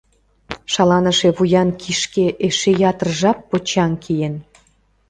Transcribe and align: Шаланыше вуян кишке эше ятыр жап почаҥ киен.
Шаланыше 0.73 1.29
вуян 1.37 1.69
кишке 1.81 2.25
эше 2.47 2.71
ятыр 2.89 3.09
жап 3.19 3.39
почаҥ 3.49 3.91
киен. 4.03 4.35